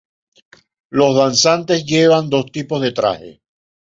Los 0.89 1.15
danzantes 1.15 1.85
llevan 1.85 2.27
dos 2.31 2.51
tipos 2.51 2.81
de 2.81 2.91
traje. 2.91 3.43